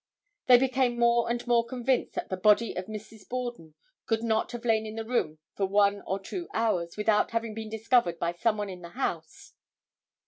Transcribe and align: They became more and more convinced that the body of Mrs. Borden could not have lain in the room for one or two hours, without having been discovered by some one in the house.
They 0.47 0.57
became 0.57 0.97
more 0.97 1.29
and 1.29 1.45
more 1.45 1.63
convinced 1.63 2.15
that 2.15 2.29
the 2.29 2.35
body 2.35 2.73
of 2.75 2.87
Mrs. 2.87 3.29
Borden 3.29 3.75
could 4.07 4.23
not 4.23 4.51
have 4.51 4.65
lain 4.65 4.87
in 4.87 4.95
the 4.95 5.05
room 5.05 5.37
for 5.55 5.67
one 5.67 6.01
or 6.07 6.17
two 6.19 6.49
hours, 6.55 6.97
without 6.97 7.29
having 7.29 7.53
been 7.53 7.69
discovered 7.69 8.17
by 8.17 8.31
some 8.31 8.57
one 8.57 8.71
in 8.71 8.81
the 8.81 8.89
house. 8.89 9.53